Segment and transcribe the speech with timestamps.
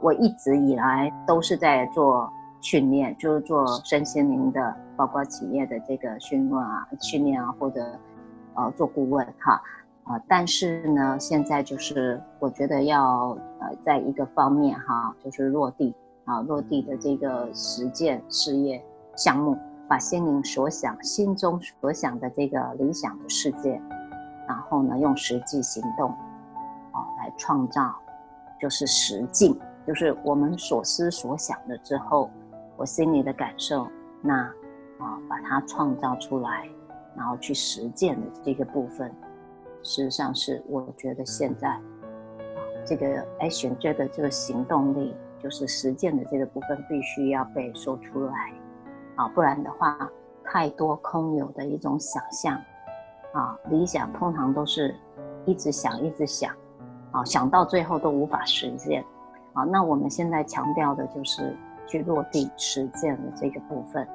[0.00, 7.84] 我一直以来都是在做训练，就是做身心灵的，包括企业的这个训练啊、训练啊，或者
[8.54, 9.62] 呃做顾问哈
[10.04, 10.20] 啊。
[10.28, 15.94] 但是呢，现在就是我觉得要呃在一个方面哈，就是落地
[16.24, 18.82] 啊，落地的这个实践事业
[19.16, 19.56] 项目，
[19.88, 23.80] 把心灵所想、心中所想的这个理想的世界，
[24.46, 26.10] 然后呢，用实际行动。
[26.92, 27.94] 啊来创造，
[28.60, 29.56] 就是实境，
[29.90, 32.30] 就是我们所思所想的之后，
[32.76, 33.88] 我心里的感受，
[34.22, 34.44] 那
[35.00, 36.68] 啊，把它创造出来，
[37.16, 39.12] 然后去实践的这个部分，
[39.82, 41.76] 事实上是我觉得现在，
[42.86, 48.52] 这个哎选择的这个行动力，就是实践的这个部分，必须要被说出来，
[49.16, 50.08] 啊，不然的话，
[50.44, 52.56] 太多空有的一种想象，
[53.32, 54.94] 啊，理想通常都是
[55.46, 56.54] 一直想，一直想。
[57.10, 59.04] 啊，想到最后都无法实现，
[59.52, 61.56] 好，那我们现在强调的就是
[61.88, 64.06] 去落地实践的这个部分，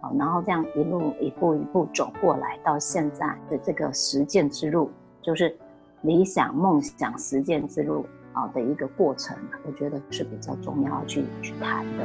[0.00, 4.90] 好，然后这样一路一步一步走过来，到现在的这个实践之路，
[5.22, 5.56] 就是
[6.02, 12.04] 理想梦想实践之路啊的一个过程，我觉得是比较重要去去谈的。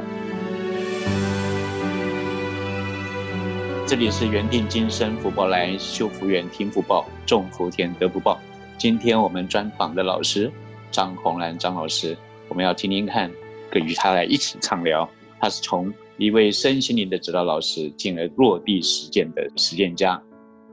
[3.84, 8.38] 这里是缘定今生福报来，修福缘听福报，种福田得福报。
[8.78, 10.52] 今天我们专访的老师
[10.92, 12.16] 张红兰张老师，
[12.48, 13.30] 我们要听听看，
[13.70, 15.08] 跟与他来一起畅聊。
[15.40, 20.20] 他是从一位身心灵的指导老师，进而落地实践的实践家。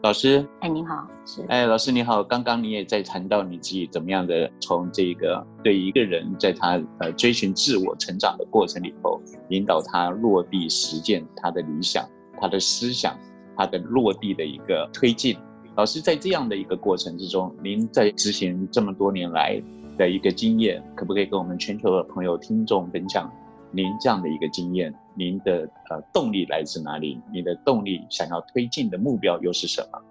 [0.02, 2.22] 老师，哎，您好，是，哎，老师你好。
[2.22, 12.06] 刚刚你也在谈到你自己怎么样的从这个对一个人在他呃追寻自我成长的过程里头，引导他落地实践他的理想、
[12.40, 13.18] 他的思想、
[13.58, 15.38] 他的落地的一个推进。
[15.76, 19.62] 老师在这样的一个过程之中，您在执行这么多年来
[19.98, 23.32] 的一个经验，可不可以跟我们全球的朋友、听众分享
[23.72, 24.94] 您这样的一个经验？
[25.16, 27.22] 您的呃动力来自哪里？
[27.32, 30.02] 你的动力想要推进的目标又是什么？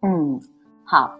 [0.00, 0.40] 嗯，
[0.84, 1.16] 好，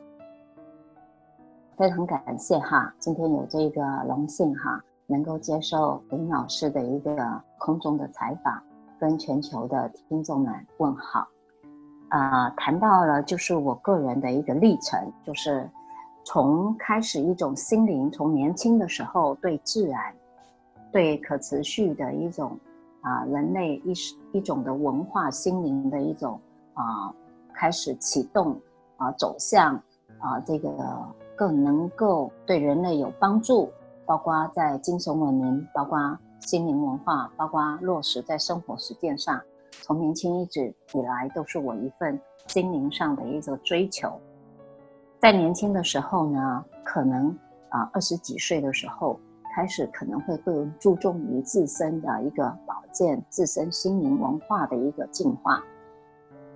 [1.76, 8.62] 非常感谢哈，今天有这个荣幸哈，能够接受林老师的一个空中的采访，
[9.00, 11.26] 跟全球的听众们问好。
[12.08, 15.68] 啊，谈到了就是我个人的一个历程，就是
[16.30, 20.14] 从开始一种心灵，从年轻的时候对自然、
[20.92, 22.54] 对可持续的一种
[23.00, 23.94] 啊人类一
[24.36, 26.38] 一种的文化心灵的一种
[26.74, 27.10] 啊
[27.54, 28.54] 开始启动
[28.98, 29.74] 啊走向
[30.18, 30.68] 啊这个
[31.34, 33.70] 更能够对人类有帮助，
[34.04, 35.98] 包括在精神文明，包括
[36.40, 39.40] 心灵文化，包括落实在生活实践上。
[39.80, 44.12] 从年轻一直以来，都是我一份心灵上的一个追求。
[45.20, 47.36] 在年轻的时候呢，可能
[47.70, 49.18] 啊二十几岁的时候，
[49.52, 55.60] 开始可能会更注重于自身的一个保健、自身心灵文化的一个进化。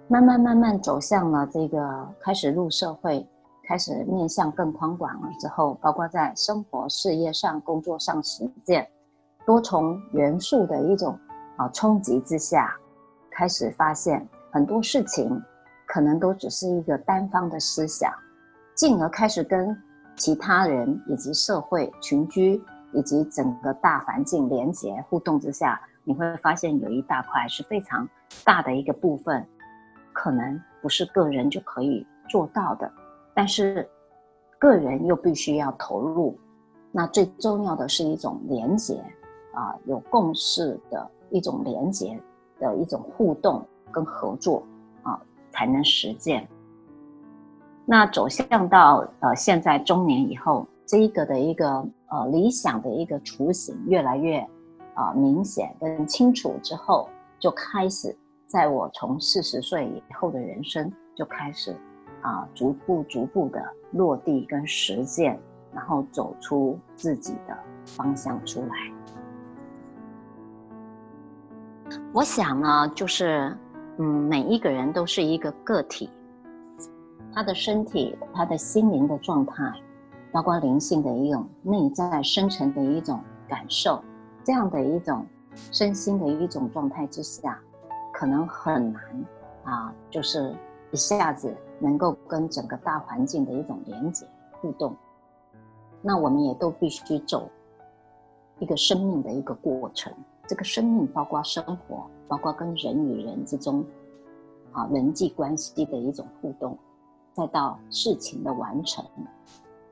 [0.07, 3.27] 慢慢慢慢走向了这个开始入社会，
[3.65, 8.89] 开始面向更宽广了之后，包括在生活、事业上、工作上实践
[9.45, 11.19] 多重元素的一种
[11.57, 12.77] 啊冲击之下。
[13.29, 15.43] 开始发现很多事情，
[15.87, 18.13] 可能都只是一个单方的思想，
[18.75, 19.77] 进而开始跟
[20.17, 22.63] 其他人以及社会群居
[22.93, 28.09] 以及整个大环境连结互动之下，你会发现有一大块是非常
[28.45, 29.47] 大的一个部分，
[30.13, 32.91] 可能不是个人就可以做到的，
[33.35, 33.89] 但是
[34.59, 36.39] 个人又必须要投入，
[36.91, 38.95] 那最重要的是一种连结
[39.55, 42.19] 啊，有共识的一种连结。
[42.61, 44.63] 的一种互动跟合作
[45.03, 46.47] 啊，才能实践。
[47.85, 54.39] 那走向到呃现在中年以后，这一个的一个呃理想的一个雏形越来越
[54.95, 58.17] 啊明显跟清楚之后，就开始
[58.47, 61.75] 在我从四十岁以后的人生就开始
[62.21, 63.61] 啊逐步逐步的
[63.91, 65.39] 落地跟实践，
[65.75, 68.69] 然后走出自己的方向出来。
[72.13, 73.55] 我想呢，就是，
[73.99, 76.09] 嗯，每一个人都是一个个体，
[77.35, 79.73] 他的身体、他的心灵的状态，
[80.31, 84.03] 包括灵性的一种内在深层的一种感受，
[84.45, 85.25] 这样的一种
[85.71, 87.59] 身心的一种状态之下，
[88.13, 89.03] 可能很难
[89.65, 90.55] 啊，就是
[90.91, 94.27] 一下子能够跟整个大环境的一种连接
[94.61, 94.95] 互动。
[96.03, 97.49] 那我们也都必须走
[98.59, 100.13] 一个生命的一个过程。
[100.47, 103.83] 这个生命包括生活，包括跟人与人之中，
[104.73, 106.77] 啊人际关系的一种互动，
[107.35, 109.05] 再到事情的完成，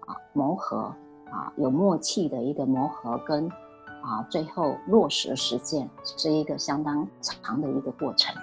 [0.06, 0.94] 啊磨合，
[1.30, 3.48] 啊有默契的一个磨合跟
[4.02, 8.34] 啊最后落实实践，是一个相当长的一个过程。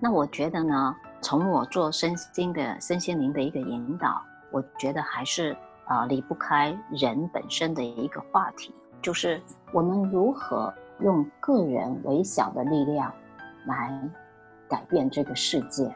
[0.00, 5.56] 那我觉得呢，从我做身心的身心灵的一个引导，我觉得还是
[5.86, 9.40] 啊离不开人本身的一个话题，就是
[9.72, 13.12] 我们如何用个人微小的力量
[13.66, 14.10] 来
[14.68, 15.94] 改变这个世界。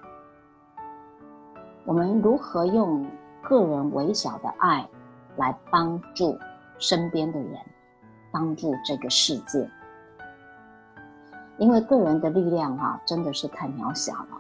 [1.89, 3.03] 我们如何用
[3.43, 4.87] 个人微小的爱
[5.39, 6.39] 来帮助
[6.79, 7.59] 身边的人，
[8.31, 9.67] 帮助这个世界？
[11.57, 14.39] 因为个人的力量哈，真的是太渺小了。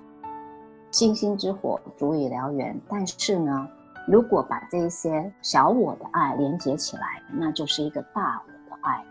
[0.90, 3.66] 星星之火足以燎原，但是呢，
[4.06, 9.02] 如果把这些小我的爱连接起来，那就是一个大我的爱。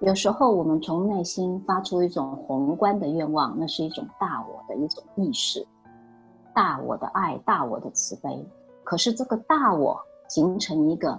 [0.00, 5.66] 有时候我们从内心发出一种宏观的愿望，那是一种大我的一种意识，
[6.54, 8.46] 大我的爱，大我的慈悲。
[8.82, 11.10] 可是这个大我形成一个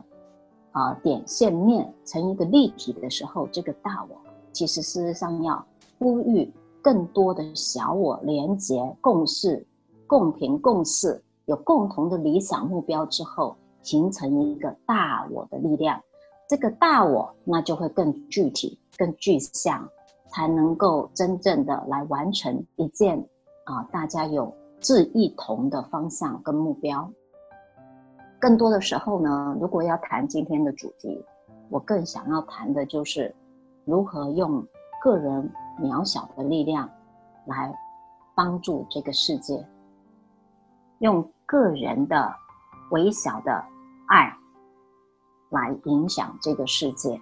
[0.71, 4.17] 啊点线面，成一个立体的时候，这个大我。
[4.51, 5.63] 其实，事实上要
[5.99, 6.51] 呼吁
[6.81, 9.65] 更多的小我连结、共事、
[10.07, 16.01] 共频、共事，有共同的理想目标之后，形成一个大我的力量。
[16.47, 19.89] 这个大我，那就会更具体、更具象，
[20.29, 23.17] 才能够真正的来完成一件
[23.65, 24.53] 啊，大家有
[24.85, 27.11] 志一同的方向跟目标。
[28.39, 31.25] 更多的时候呢，如果要谈今天的主题，
[31.71, 33.33] 我更想要谈的就是。
[33.87, 34.65] 如何用
[34.99, 35.47] 个人
[35.79, 36.89] 渺小的力量
[37.45, 37.71] 来
[38.33, 39.63] 帮助这个世界？
[40.97, 42.33] 用个人的
[42.89, 43.63] 微小的
[44.07, 44.35] 爱
[45.51, 47.21] 来影响这个世界，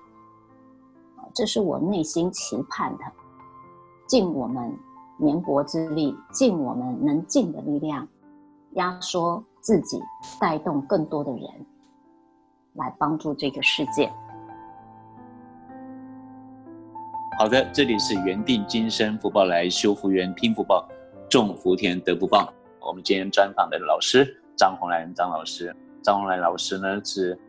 [1.33, 3.04] 这是我内心期盼的。
[4.07, 4.74] 尽我们
[5.24, 8.06] 绵薄之力，尽我们能尽的力量，
[8.74, 9.98] 压缩自己，
[10.40, 11.42] 带动更多的人
[12.74, 14.12] 来帮助这个世界。
[17.40, 20.86] 好的，这里是原定今生福报来修福缘听福报，
[21.30, 22.54] 种福田得福报。
[22.81, 27.40] 我们今天专访的老师张红兰张老师，张红兰老师呢是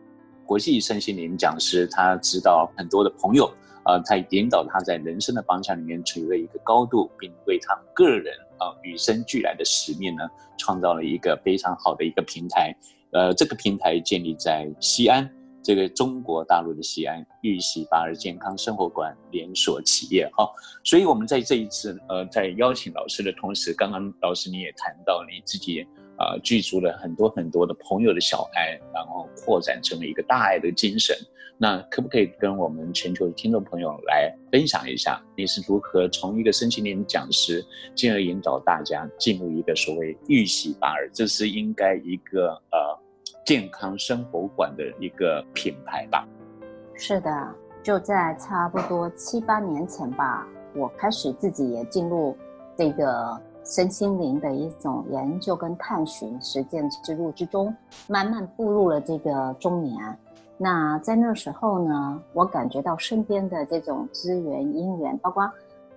[0.45, 3.51] 国际身心灵讲师，他指导很多的朋友，
[3.85, 10.23] 呃，他引导他在人生的方向里面处于了一个高度，并为他们个人啊与生俱来的使命呢，
[10.57, 12.75] 创造了一个非常好的一个平台。
[13.11, 15.29] 呃，这个平台建立在西安。
[15.63, 20.47] 这个中国大陆的西安玉玺八二健康生活馆连锁企业哈，
[20.83, 25.83] 所以我们在这一次呃，在邀请老师的同时，刚刚老师你也谈到你自己
[26.17, 31.15] 啊，具足了很多很多的朋友的小爱，然后扩展成为一个大爱的精神。
[31.57, 37.65] 那可不可以跟我们全球的听众朋友来分享一下，你是如何从一个身心灵讲师，
[37.95, 43.05] 进而引导大家进入一个所谓玉玺八二，这是应该一个呃。
[43.45, 46.27] 健康生活馆的一个品牌吧。
[46.95, 52.35] 是的，就在差不多七八年前吧，我开始自己也进入
[52.75, 57.75] 这个身心灵的一种研究跟探寻实践之路之中，
[58.07, 59.97] 慢慢步入了这个中年。
[60.57, 65.43] 那在那时候呢，我感觉到身边的这种资源、因缘，包括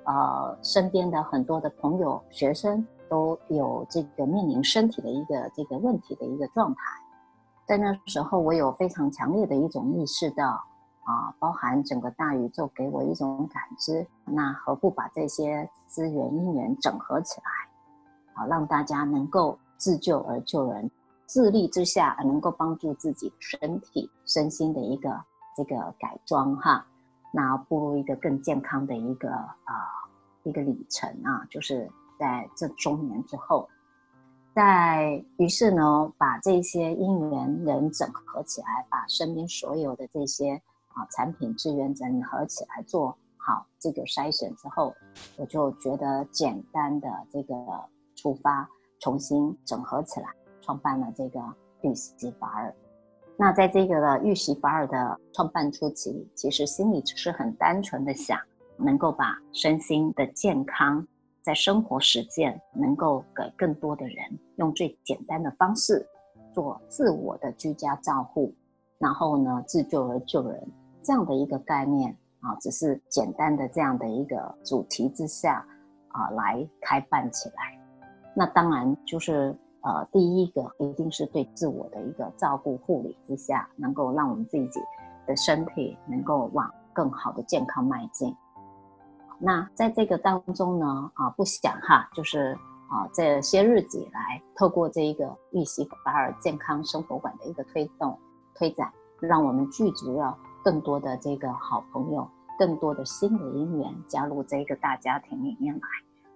[0.04, 6.80] 呃身边的很多的朋友、学生，都有这个面临身体的一个这个问题的一个状态。
[7.66, 10.58] 在那时候，我有非常强烈的一种意识到，
[11.08, 17.50] 啊，包含整个大宇宙给我一种感知，那何不把这些资源因缘整合起来，
[18.34, 20.90] 啊，让大家能够自救而救人，
[21.24, 25.18] 自立之下能够帮助自己身体身心的一个
[25.56, 26.84] 这个改装哈，
[27.32, 29.88] 那步入一个更健康的一个啊
[30.42, 33.66] 一个里程啊，就是在这中年之后。
[34.54, 40.60] 在于是呢，把这些因缘人整合起来，把身边所有的这些
[40.98, 44.92] 啊产品资源整合起来，做好这个筛选之后，
[45.36, 47.54] 我就觉得简单的这个
[48.16, 50.28] 出发，重新整合起来，
[50.60, 51.40] 创办了这个
[51.82, 52.74] 玉玺法尔。
[53.36, 58.36] 那在这个的玉玺法尔的创办初期，其实心里只是很单纯的想，
[58.76, 61.06] 能够把身心的健康。
[61.40, 64.16] 在生活实践，能够给更多的人
[64.56, 66.06] 用最简单的方式
[66.52, 68.52] 做自我的居家照护，
[68.98, 70.68] 然后呢，自救而救人
[71.02, 75.64] 这样的一个概念啊，只是简单的这样的一个主题之下
[76.08, 77.78] 啊来开办起来。
[78.34, 84.80] 那当然就是呃，第一个一定是对自我的一个照顾护理之下，能够让我们自己
[85.26, 88.34] 的身体能够往更好的健康迈进。
[89.38, 92.58] 那在这个当中呢，啊，不想哈，就是
[92.90, 98.18] 啊，这些日子以来，透过这一个玉溪法尔健康生活馆的一个推动，
[98.54, 100.36] 推展，让我们剧组要
[100.68, 105.80] 更多的这个好朋友，更多的新的姻缘加入这个大家庭里面来，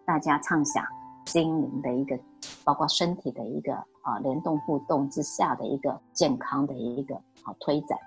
[0.06, 0.82] 大家畅想
[1.26, 2.18] 心灵的一个，
[2.64, 7.98] 包括身体的一个啊联动互动之下的一个健康的一个啊推展。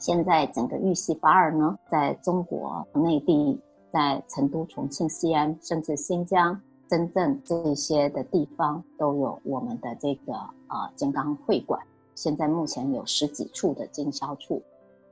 [0.00, 3.56] 现在整个玉溪法尔呢，在中国内地，
[3.92, 11.80] 在成都、重庆、西安，甚至新疆、深圳这些的地方，都有我们的这个呃健康会馆。
[12.16, 14.60] 现在目前有十几处的经销处。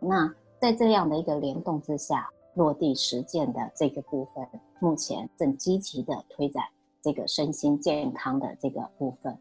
[0.00, 4.46] 那在这样的一个联动之下，落地实践的这个部分，
[4.80, 6.62] 目前正积极的推展
[7.02, 9.36] 这个身心健康的这个部分。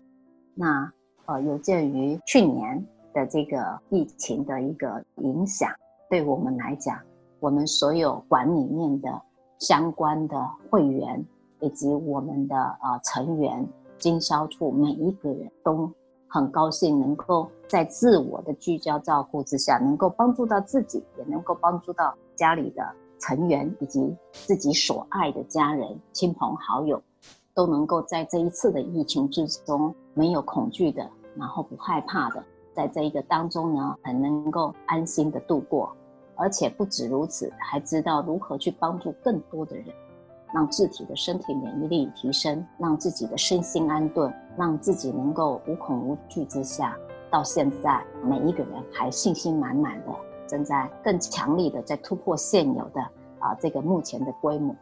[0.54, 0.92] 那
[1.26, 2.86] 呃，有鉴于去年。
[3.14, 5.72] 的这个疫情的一个影响，
[6.08, 7.00] 对我们来讲，
[7.40, 9.20] 我们所有馆里面的
[9.58, 11.26] 相关的会员
[11.60, 15.92] 以及我们的呃成员、经销处每一个人都
[16.27, 22.84] 很高兴，能够在自我的聚焦照顾之下，能够帮助到自己，也能够帮助到家里的
[23.19, 27.01] 成员以及自己所爱的家人、亲朋好友，
[27.53, 32.43] 都能够在这一次的疫情之中没有恐惧的，然后不害怕的。
[32.74, 35.91] 在这一个当中呢，很能够安心的度过，
[36.36, 39.86] 而且不止如此，还知道如何去帮助更多的人，
[40.54, 46.98] 让自己的身体免疫力提升，让自己的身心安顿，让自己能够无恐无惧之下，
[47.30, 50.16] 到现在每一个人还信心满满的，
[50.48, 53.01] 正在更强力的在突破现有的
[53.39, 54.74] 啊这个目前的规模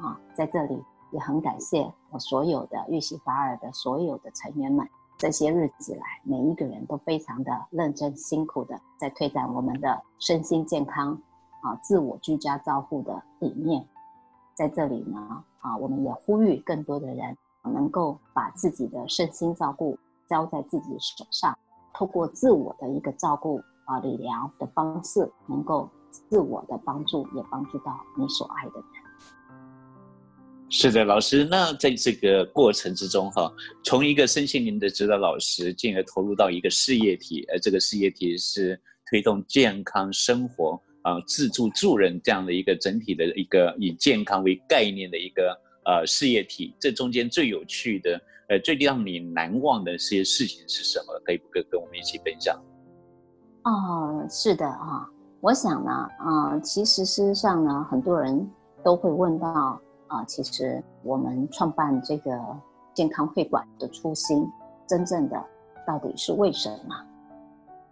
[0.00, 4.86] 啊，在这里也很感谢我所有的玉溪法尔的所有的成员们。
[5.16, 11.16] 这些日子来，每一个人都非常的认真辛苦的在推展我们的身心健康
[11.62, 13.86] 啊，自我居家照护的理念。
[14.54, 21.56] 在这里呢，啊，我们也呼吁更多的人能够把自己的身心照顾交在自己手上，
[21.92, 28.84] 透过自我的一个照顾啊理疗的方式，能够自我的帮助，也帮助到你所爱的人。
[30.70, 31.44] 是的，老师。
[31.44, 33.52] 那在这个过程之中，哈，
[33.84, 46.74] 从一个身心灵的指导老师，进而投入到一个事业体，而这个事业体是推动健康生活啊，自助助人这样的一个整体的一个以健康为概念的一个呃事业体。
[46.80, 51.20] 这中间最有趣的，呃，最让你难忘的这些事情是什么？
[51.24, 52.58] 可以不可以跟我们一起分享？
[53.62, 55.08] 哦，是的啊，
[55.40, 58.50] 我想呢，啊，其实事实上呢，很多人
[58.82, 59.80] 都会问到。
[60.06, 62.38] 啊，其实我们创办这个
[62.92, 64.46] 健康会馆的初心，
[64.86, 65.44] 真正的
[65.84, 66.94] 到底是为什么？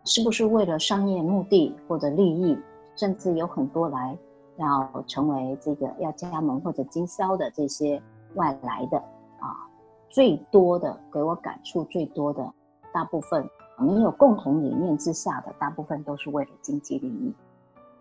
[0.05, 2.57] 是不是为了商业目的或者利益？
[2.97, 4.17] 甚至有很多来
[4.57, 8.01] 要成为这个要加盟或者经销的这些
[8.35, 8.99] 外来的
[9.39, 9.69] 啊，
[10.09, 12.53] 最多的给我感触最多的，
[12.93, 17.35] 大部分没有共同理念之下的，大部分都是为了经济利益。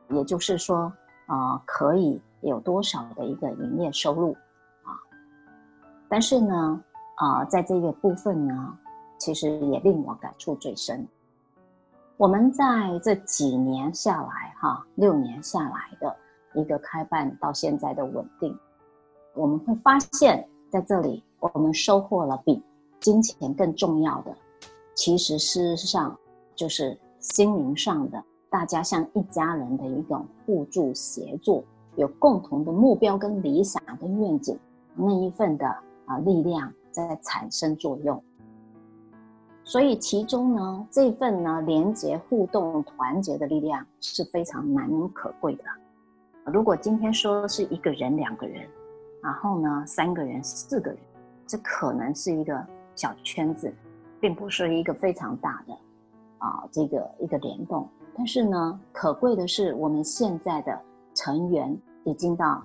[0.09, 0.91] 也就是说，
[1.27, 2.21] 啊，可以。
[2.43, 4.33] 有多少的一个营业收入
[4.81, 4.97] 啊？
[6.09, 6.83] 但是呢，
[7.17, 8.75] 啊，在这个部分呢，
[9.19, 11.07] 其实也令我感触最深。
[12.21, 16.15] 我们在这几年下来，哈，六年下来的
[16.53, 18.55] 一个开办到现在的稳定，
[19.33, 22.61] 我们会发现，在这里我们收获了比
[22.99, 24.31] 金钱更重要的，
[24.93, 26.15] 其实事实上
[26.53, 31.63] 就是心灵上的，大家像一家人的一种互助协作。
[31.95, 34.55] 有共同的目标、跟理想、跟愿景，
[34.93, 35.65] 那一份的
[36.05, 38.23] 啊力量在产生作用。
[39.63, 45.63] 所以其中呢，这份呢连接、互动、团结的力量是非常难能可贵的。
[46.45, 48.67] 如果今天说是一个人、两个人，
[49.21, 50.99] 然后呢三个人、四个人，
[51.45, 52.65] 这可能是一个
[52.95, 53.73] 小圈子，
[54.19, 55.73] 并不是一个非常大的
[56.39, 57.87] 啊这个一个联动。
[58.15, 60.79] 但是呢，可贵的是我们现在的。
[61.13, 62.63] 成员已经到，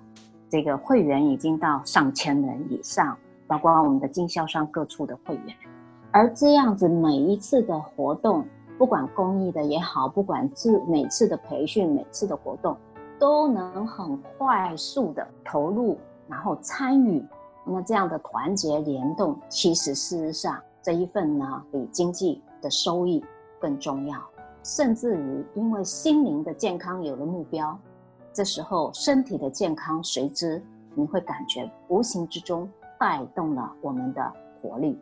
[0.49, 5.53] 这个会员已经到上千人以上，包括我们的经销商各处的会员。
[6.11, 8.45] 而这样子每一次的活动，
[8.77, 12.75] 不管公益的也好，不管是每次的培训、每次的活动，
[13.19, 15.97] 都能很快速的投入，
[16.27, 17.23] 然后参与。
[17.65, 23.23] 那这样的团结联动，其实事实上这一份呢，比经济的收益
[23.59, 24.17] 更重要。
[24.63, 27.77] 甚至于因为心灵的健康有了目标。
[28.33, 30.61] 这时候，身体的健康随之，
[30.93, 34.97] 你会感觉无形之中带动了我们的活力。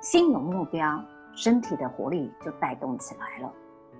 [0.00, 1.02] 心有目标，
[1.34, 3.52] 身体的活力就带动起来了。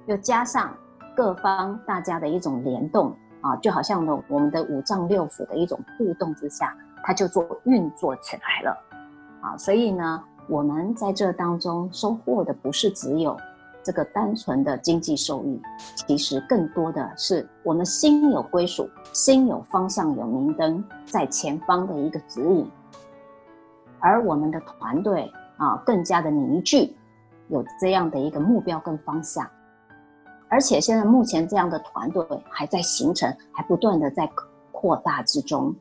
[0.07, 0.73] 又加上
[1.17, 8.85] 各方大家的一种联动啊，就好像呢我们的五脏六腑的一种互动之下，它就做运作起来了。
[9.40, 13.37] 啊，所以呢，我们在这当中收获的不是只有
[13.83, 15.61] 这个单纯的经济收益，
[15.95, 22.71] 其实更多的是我们心有归属，心有方向，有明灯在前方的一个指引，
[24.00, 26.97] 而我们的团队啊更加的凝聚，
[27.49, 29.47] 有这样的一个目标跟方向，
[30.49, 34.27] 而且现在目前这样的团队还在形成，还不断的在
[34.73, 35.75] 扩大之中，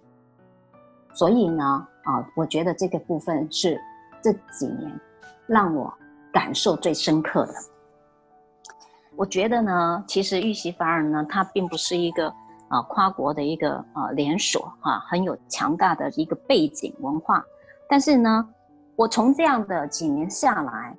[1.13, 3.79] 所以呢啊，我觉得这个部分是
[4.21, 4.99] 这几年
[5.45, 5.93] 让我
[6.33, 7.53] 感受最深刻的。
[9.15, 12.27] 我觉得呢，其实玉溪法尔呢，它并不是一个
[12.67, 17.43] 啊跨国的一个啊连锁哈，很有强大的一个背景文化。
[17.89, 18.47] 但是呢，
[18.97, 20.97] 我从这样的几年下来，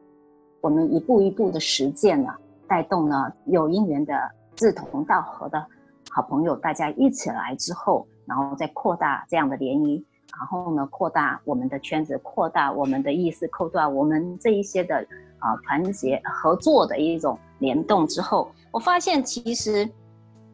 [0.60, 2.32] 我们一步一步的实践了，
[2.68, 4.14] 带动了有因缘的
[4.54, 5.66] 志同道合的
[6.08, 9.96] 好朋友，大家一起来之后，然后再扩大这样的联谊，
[10.38, 15.04] 然后呢，扩大我们的圈子，扩大我们的意识，扩大我们这一些的
[15.40, 17.36] 啊团结合作的一种。
[17.58, 19.90] 联动之后，我发现其实，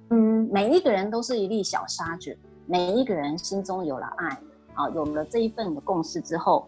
[0.09, 2.35] 嗯，每一个人都是一粒小沙子，
[2.65, 4.29] 每一个人心中有了爱，
[4.73, 6.67] 啊，有了这一份的共识之后，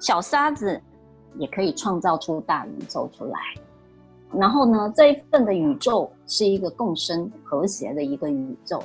[0.00, 0.80] 小沙子
[1.36, 3.38] 也可以创造出大宇宙出来。
[4.32, 8.82] 然后呢，这一份的宇宙是一个共生和谐的一个宇宙。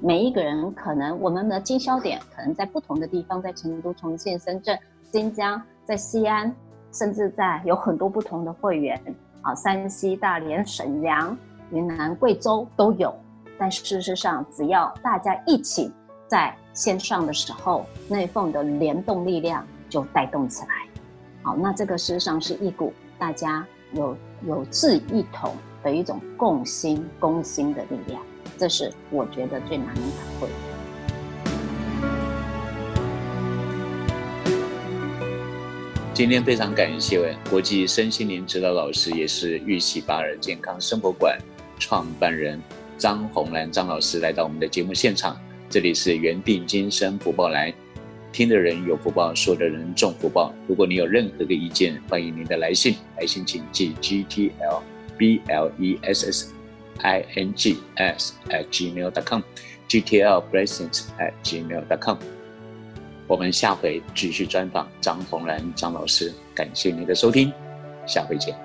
[0.00, 4.76] 每一个人可能我们的经销点可能在不同的地方，在成都、重庆、深圳、
[5.12, 6.52] 新疆，在西安，
[6.92, 9.00] 甚至在有很多不同的会员。
[9.42, 11.36] 啊，山西、大连、沈阳、
[11.70, 13.14] 云南、贵州都有，
[13.58, 15.92] 但事实上，只要大家一起
[16.26, 20.88] 在线上的时候，那份的联动力量就带动起来。
[21.40, 28.20] 好，那这个事实上是一股大家有有志一同的一种共心、共心的力量，
[28.58, 30.48] 这是我觉得最难能可贵。
[36.12, 41.38] 今天非常感谢国际身心灵指导老师，也是玉喜巴尔健康生活馆
[41.78, 42.60] 创办人
[42.98, 45.36] 张红兰张老师来到我们的节目现场。
[45.70, 47.72] 这里是缘定今生福报来，
[48.34, 50.52] 听的人有福报，说的人中福报。
[50.66, 54.82] 如果你有任何的意见，欢迎您的来信，来信请寄 G T L
[55.16, 56.52] B L E S S
[56.98, 62.16] I N G S at gmail.com，G T L blessings at gmail.com。
[63.28, 67.52] 我们下回继续专访张红兰张老师，感谢您的收听，
[68.04, 68.63] 下回见。